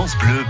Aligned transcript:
France 0.00 0.16
Bleu 0.16 0.46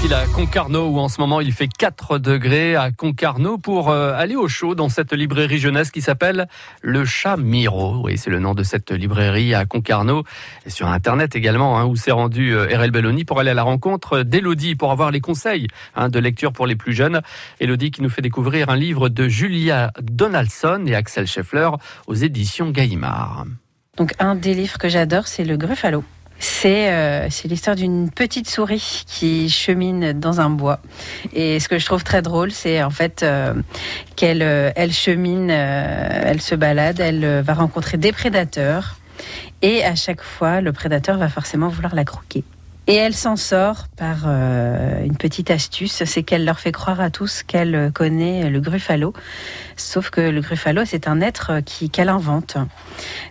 file 0.00 0.14
à 0.14 0.24
Concarneau 0.24 0.88
où 0.88 0.98
en 0.98 1.10
ce 1.10 1.20
moment 1.20 1.42
il 1.42 1.52
fait 1.52 1.68
4 1.68 2.16
degrés 2.16 2.74
à 2.74 2.90
Concarneau 2.90 3.58
pour 3.58 3.90
euh, 3.90 4.14
aller 4.14 4.34
au 4.34 4.48
chaud 4.48 4.74
dans 4.74 4.88
cette 4.88 5.12
librairie 5.12 5.58
jeunesse 5.58 5.90
qui 5.90 6.00
s'appelle 6.00 6.48
Le 6.80 7.04
Chat 7.04 7.36
Miro. 7.36 8.00
Oui, 8.02 8.16
c'est 8.16 8.30
le 8.30 8.38
nom 8.38 8.54
de 8.54 8.62
cette 8.62 8.92
librairie 8.92 9.52
à 9.54 9.66
Concarneau 9.66 10.24
et 10.64 10.70
sur 10.70 10.88
internet 10.88 11.36
également 11.36 11.78
hein, 11.78 11.84
où 11.84 11.96
s'est 11.96 12.12
rendu 12.12 12.54
euh, 12.54 12.64
RL 12.74 12.90
Belloni 12.92 13.26
pour 13.26 13.38
aller 13.38 13.50
à 13.50 13.54
la 13.54 13.64
rencontre 13.64 14.22
d'Elodie 14.22 14.74
pour 14.74 14.92
avoir 14.92 15.10
les 15.10 15.20
conseils 15.20 15.66
hein, 15.96 16.08
de 16.08 16.18
lecture 16.18 16.54
pour 16.54 16.66
les 16.66 16.76
plus 16.76 16.94
jeunes. 16.94 17.20
Elodie 17.60 17.90
qui 17.90 18.00
nous 18.00 18.08
fait 18.08 18.22
découvrir 18.22 18.70
un 18.70 18.76
livre 18.76 19.10
de 19.10 19.28
Julia 19.28 19.92
Donaldson 20.00 20.82
et 20.86 20.94
Axel 20.94 21.26
Scheffler 21.26 21.68
aux 22.06 22.14
éditions 22.14 22.70
Gallimard. 22.70 23.44
Donc 23.96 24.14
un 24.18 24.34
des 24.34 24.54
livres 24.54 24.78
que 24.78 24.88
j'adore, 24.88 25.26
c'est 25.26 25.44
Le 25.44 25.56
Gruffalo. 25.56 26.04
Euh, 26.64 27.26
c'est 27.30 27.48
l'histoire 27.48 27.76
d'une 27.76 28.10
petite 28.10 28.48
souris 28.48 29.04
qui 29.06 29.48
chemine 29.48 30.12
dans 30.12 30.40
un 30.40 30.50
bois. 30.50 30.80
Et 31.32 31.60
ce 31.60 31.68
que 31.68 31.78
je 31.78 31.86
trouve 31.86 32.04
très 32.04 32.22
drôle, 32.22 32.50
c'est 32.50 32.82
en 32.82 32.90
fait 32.90 33.22
euh, 33.22 33.54
qu'elle 34.16 34.42
euh, 34.42 34.70
elle 34.76 34.92
chemine, 34.92 35.50
elle 35.50 36.40
se 36.40 36.54
balade, 36.54 37.00
elle 37.00 37.40
va 37.40 37.54
rencontrer 37.54 37.98
des 37.98 38.12
prédateurs. 38.12 38.96
Et 39.62 39.84
à 39.84 39.94
chaque 39.94 40.22
fois, 40.22 40.60
le 40.60 40.72
prédateur 40.72 41.16
va 41.16 41.28
forcément 41.28 41.68
vouloir 41.68 41.94
la 41.94 42.04
croquer. 42.04 42.44
Et 42.88 42.94
elle 42.94 43.14
s'en 43.14 43.34
sort 43.34 43.88
par 43.96 44.24
euh, 44.26 45.04
une 45.04 45.16
petite 45.16 45.50
astuce, 45.50 46.04
c'est 46.04 46.22
qu'elle 46.22 46.44
leur 46.44 46.60
fait 46.60 46.70
croire 46.70 47.00
à 47.00 47.10
tous 47.10 47.42
qu'elle 47.42 47.90
connaît 47.92 48.48
le 48.48 48.60
gruffalo. 48.60 49.12
Sauf 49.76 50.10
que 50.10 50.20
le 50.20 50.40
gruffalo, 50.40 50.84
c'est 50.84 51.08
un 51.08 51.20
être 51.20 51.60
qui 51.64 51.90
qu'elle 51.90 52.08
invente. 52.08 52.58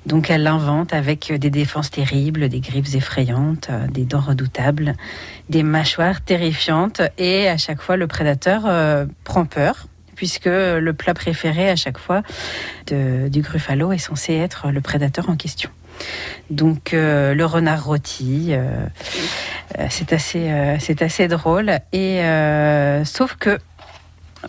Donc 0.06 0.30
elle 0.30 0.44
l'invente 0.44 0.92
avec 0.92 1.32
des 1.32 1.50
défenses 1.50 1.90
terribles, 1.90 2.50
des 2.50 2.60
griffes 2.60 2.96
effrayantes, 2.96 3.70
des 3.92 4.04
dents 4.04 4.20
redoutables, 4.20 4.94
des 5.50 5.64
mâchoires 5.64 6.20
terrifiantes. 6.20 7.02
Et 7.18 7.48
à 7.48 7.58
chaque 7.58 7.82
fois, 7.82 7.96
le 7.96 8.08
prédateur 8.08 8.64
euh, 8.66 9.06
prend 9.24 9.46
peur 9.46 9.88
puisque 10.16 10.46
le 10.46 10.92
plat 10.94 11.14
préféré 11.14 11.70
à 11.70 11.76
chaque 11.76 11.98
fois 11.98 12.24
du 12.88 13.42
gruffalo 13.42 13.92
est 13.92 13.98
censé 13.98 14.34
être 14.34 14.72
le 14.72 14.80
prédateur 14.80 15.30
en 15.30 15.36
question. 15.36 15.70
Donc 16.50 16.94
euh, 16.94 17.34
le 17.34 17.46
renard 17.46 17.86
rôti, 17.86 18.50
euh, 18.52 18.56
euh, 18.56 18.88
c'est 19.90 20.14
assez, 20.14 20.76
c'est 20.80 21.02
assez 21.02 21.28
drôle. 21.28 21.80
Et 21.92 22.22
sauf 23.04 23.36
que 23.36 23.60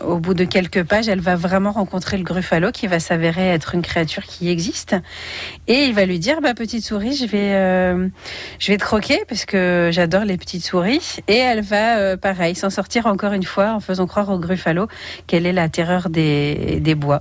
au 0.00 0.18
bout 0.18 0.34
de 0.34 0.44
quelques 0.44 0.82
pages, 0.82 1.08
elle 1.08 1.20
va 1.20 1.36
vraiment 1.36 1.72
rencontrer 1.72 2.16
le 2.16 2.24
Gruffalo 2.24 2.70
qui 2.70 2.86
va 2.86 3.00
s'avérer 3.00 3.48
être 3.48 3.74
une 3.74 3.82
créature 3.82 4.22
qui 4.22 4.48
existe. 4.50 4.96
Et 5.66 5.84
il 5.84 5.94
va 5.94 6.04
lui 6.04 6.18
dire, 6.18 6.40
bah, 6.40 6.54
petite 6.54 6.84
souris, 6.84 7.16
je 7.16 7.26
vais, 7.26 7.54
euh, 7.54 8.08
je 8.58 8.72
vais 8.72 8.78
te 8.78 8.84
croquer 8.84 9.20
parce 9.28 9.44
que 9.44 9.90
j'adore 9.92 10.24
les 10.24 10.36
petites 10.36 10.64
souris. 10.64 11.16
Et 11.28 11.36
elle 11.36 11.62
va, 11.62 11.98
euh, 11.98 12.16
pareil, 12.16 12.54
s'en 12.54 12.70
sortir 12.70 13.06
encore 13.06 13.32
une 13.32 13.44
fois 13.44 13.72
en 13.72 13.80
faisant 13.80 14.06
croire 14.06 14.30
au 14.30 14.38
Gruffalo 14.38 14.88
qu'elle 15.26 15.46
est 15.46 15.52
la 15.52 15.68
terreur 15.68 16.08
des, 16.08 16.94
bois. 16.96 17.20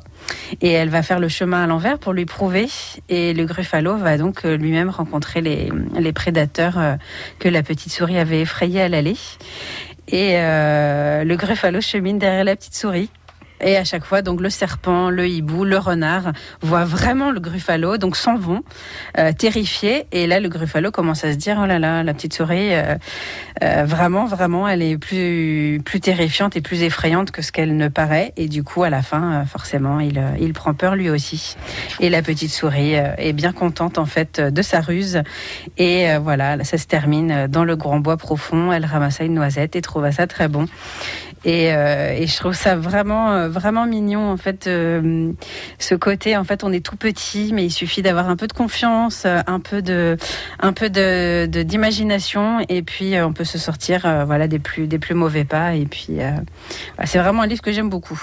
Et 0.62 0.72
elle 0.72 0.90
va 0.90 1.04
faire 1.04 1.20
le 1.20 1.28
chemin 1.28 1.64
à 1.64 1.68
l'envers 1.68 2.00
pour 2.00 2.14
lui 2.14 2.26
prouver. 2.26 2.68
Et 3.10 3.34
le 3.34 3.46
Gruffalo 3.46 3.98
va 3.98 4.18
donc 4.18 4.46
euh, 4.46 4.58
lui-même 4.58 4.90
rencontrer 4.90 5.42
les, 5.42 5.70
les 6.00 6.14
prédateurs 6.14 6.98
que 7.40 7.50
la 7.50 7.64
petite 7.64 7.92
souris 7.92 8.18
avait 8.18 8.42
effrayés 8.42 8.82
à 8.82 8.90
l'aller. 8.90 9.18
Et 10.08 10.34
euh, 10.38 11.24
le 11.24 11.36
Gruffalo 11.36 11.82
chemine 11.82 12.20
derrière 12.20 12.44
la 12.44 12.56
petite 12.56 12.76
souris. 12.76 13.10
Et 13.62 13.78
à 13.78 13.84
chaque 13.84 14.04
fois, 14.04 14.22
donc 14.22 14.42
le 14.42 14.50
serpent, 14.50 15.10
le 15.10 15.28
hibou, 15.28 15.64
le 15.64 15.78
renard 15.78 16.34
voient 16.62 16.84
vraiment 16.84 17.32
le 17.32 17.40
gruffalo, 17.40 17.98
donc 17.98 18.18
s'en 18.18 18.36
vont, 18.36 18.64
euh, 19.18 19.32
terrifiés. 19.32 20.06
Et 20.12 20.28
là, 20.28 20.40
le 20.40 20.50
gruffalo 20.50 20.92
commence 20.92 21.24
à 21.24 21.32
se 21.32 21.38
dire 21.38 21.60
oh 21.62 21.66
là 21.66 21.80
là, 21.80 22.04
la 22.04 22.14
petite 22.14 22.34
souris, 22.34 22.74
euh, 22.74 22.96
euh, 23.64 23.86
vraiment, 23.86 24.26
vraiment, 24.26 24.68
elle 24.68 24.82
est 24.82 24.98
plus 24.98 25.82
plus 25.86 26.02
terrifiante 26.02 26.58
et 26.58 26.62
plus 26.62 26.84
effrayante 26.84 27.32
que 27.32 27.42
ce 27.42 27.52
qu'elle 27.52 27.78
ne 27.78 27.88
paraît. 27.88 28.34
Et 28.36 28.48
du 28.48 28.64
coup, 28.64 28.84
à 28.84 28.90
la 28.90 29.02
fin, 29.02 29.46
forcément, 29.46 30.00
il 30.00 30.22
il 30.40 30.54
prend 30.54 30.74
peur 30.74 30.96
lui 30.96 31.10
aussi. 31.10 31.56
Et 32.00 32.10
la 32.10 32.22
petite 32.22 32.52
souris 32.52 32.94
est 32.94 33.34
bien 33.34 33.54
contente 33.54 33.98
en 33.98 34.06
fait 34.06 34.42
de 34.42 34.62
sa 34.62 34.82
ruse. 34.82 35.22
Et 35.78 36.08
voilà, 36.18 36.64
ça 36.64 36.78
se 36.78 36.88
termine 36.88 37.48
dans 37.48 37.64
le 37.64 37.76
grand 37.76 38.00
bois 38.00 38.18
profond. 38.18 38.72
Elle 38.72 38.86
ramassa 38.86 39.24
une 39.24 39.36
noisette 39.36 39.76
et 39.76 39.82
trouva 39.82 40.12
ça 40.12 40.28
très 40.28 40.48
bon. 40.48 40.66
Et, 41.46 41.66
et 41.66 42.28
je 42.28 42.38
trouve 42.38 42.54
ça 42.54 42.76
vraiment 42.76 43.45
vraiment 43.48 43.86
mignon 43.86 44.32
en 44.32 44.38
fait 44.38 44.68
euh, 44.68 45.32
ce 45.80 45.96
côté 45.96 46.38
en 46.38 46.44
fait 46.44 46.64
on 46.64 46.72
est 46.72 46.86
tout 46.86 46.96
petit 46.96 47.52
mais 47.54 47.66
il 47.66 47.72
suffit 47.72 48.02
d'avoir 48.02 48.30
un 48.30 48.36
peu 48.36 48.48
de 48.48 48.54
confiance 48.54 49.24
euh, 49.26 49.40
un 49.48 49.60
peu 49.60 49.82
de 49.82 50.18
un 50.60 50.74
peu 50.74 50.90
de 50.90 51.46
d'imagination 51.46 52.60
et 52.70 52.82
puis 52.82 53.16
euh, 53.16 53.26
on 53.26 53.34
peut 53.34 53.44
se 53.44 53.58
sortir 53.58 54.02
voilà 54.26 54.48
des 54.48 54.60
plus 54.60 54.88
des 54.88 55.00
plus 55.00 55.16
mauvais 55.16 55.46
pas 55.46 55.76
et 55.76 55.86
puis 55.86 56.18
c'est 57.04 57.20
vraiment 57.20 57.44
un 57.44 57.48
livre 57.48 57.62
que 57.62 57.72
j'aime 57.72 57.90
beaucoup 57.90 58.20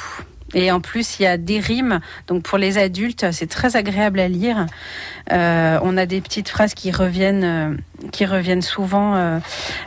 et 0.54 0.70
en 0.70 0.80
plus, 0.80 1.18
il 1.18 1.22
y 1.22 1.26
a 1.26 1.36
des 1.36 1.60
rimes. 1.60 2.00
Donc 2.26 2.42
pour 2.42 2.58
les 2.58 2.78
adultes, 2.78 3.26
c'est 3.32 3.48
très 3.48 3.76
agréable 3.76 4.20
à 4.20 4.28
lire. 4.28 4.66
Euh, 5.32 5.78
on 5.82 5.96
a 5.96 6.06
des 6.06 6.20
petites 6.20 6.48
phrases 6.48 6.74
qui 6.74 6.90
reviennent, 6.90 7.44
euh, 7.44 7.76
qui 8.12 8.26
reviennent 8.26 8.62
souvent 8.62 9.14
euh, 9.16 9.40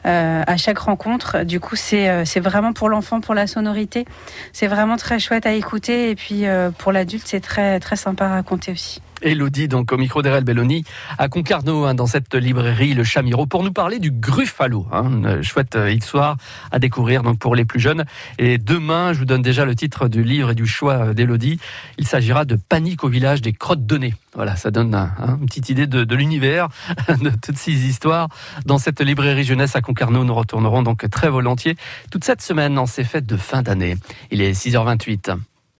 à 0.03 0.57
chaque 0.57 0.79
rencontre. 0.79 1.43
Du 1.43 1.59
coup, 1.59 1.75
c'est 1.75 2.25
c'est 2.25 2.39
vraiment 2.39 2.73
pour 2.73 2.89
l'enfant, 2.89 3.21
pour 3.21 3.33
la 3.33 3.47
sonorité. 3.47 4.05
C'est 4.53 4.67
vraiment 4.67 4.97
très 4.97 5.19
chouette 5.19 5.45
à 5.45 5.53
écouter. 5.53 6.09
Et 6.09 6.15
puis 6.15 6.43
pour 6.77 6.91
l'adulte, 6.91 7.23
c'est 7.25 7.41
très 7.41 7.79
très 7.79 7.95
sympa 7.95 8.25
à 8.25 8.29
raconter 8.29 8.71
aussi. 8.71 9.01
Elodie, 9.25 9.67
donc 9.67 9.91
au 9.91 9.97
micro 9.97 10.21
d'Erel 10.21 10.43
Belloni, 10.43 10.83
à 11.17 11.27
Concarneau, 11.27 11.85
hein, 11.85 11.95
dans 11.95 12.05
cette 12.05 12.33
librairie 12.35 12.93
Le 12.93 13.03
Chamiro, 13.03 13.45
pour 13.47 13.63
nous 13.63 13.73
parler 13.73 13.99
du 13.99 14.11
Gruffalo. 14.11 14.85
Hein, 14.91 15.41
chouette 15.41 15.77
histoire 15.89 16.37
à 16.71 16.79
découvrir 16.79 17.23
donc 17.23 17.39
pour 17.39 17.55
les 17.55 17.65
plus 17.65 17.79
jeunes. 17.79 18.05
Et 18.37 18.57
demain, 18.57 19.13
je 19.13 19.19
vous 19.19 19.25
donne 19.25 19.41
déjà 19.41 19.65
le 19.65 19.75
titre 19.75 20.07
du 20.07 20.23
livre 20.23 20.51
et 20.51 20.55
du 20.55 20.67
choix 20.67 21.13
d'Elodie. 21.13 21.59
Il 21.97 22.07
s'agira 22.07 22.45
de 22.45 22.55
Panique 22.55 23.03
au 23.03 23.09
village 23.09 23.41
des 23.41 23.53
crottes 23.53 23.85
de 23.85 23.97
nez. 23.97 24.13
Voilà, 24.35 24.55
ça 24.55 24.69
donne 24.69 24.93
une 24.93 25.45
petite 25.45 25.69
idée 25.69 25.87
de, 25.87 26.03
de 26.03 26.15
l'univers, 26.15 26.67
de 27.07 27.31
toutes 27.41 27.57
ces 27.57 27.71
histoires. 27.71 28.29
Dans 28.65 28.77
cette 28.77 29.01
librairie 29.01 29.43
jeunesse 29.43 29.75
à 29.75 29.81
Concarneau, 29.81 30.23
nous 30.23 30.35
retournerons 30.35 30.83
donc 30.83 31.09
très 31.09 31.29
volontiers 31.29 31.75
toute 32.11 32.23
cette 32.23 32.41
semaine 32.41 32.77
en 32.77 32.85
ces 32.85 33.03
fêtes 33.03 33.25
de 33.25 33.37
fin 33.37 33.61
d'année. 33.61 33.95
Il 34.31 34.41
est 34.41 34.51
6h28. 34.51 35.35